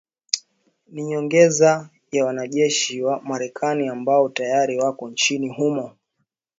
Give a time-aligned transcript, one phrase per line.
[0.87, 5.95] ni nyongeza ya wanajeshi wa Marekani ambao tayari wako nchini humo